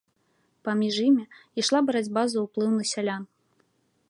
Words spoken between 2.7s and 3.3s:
на сялян.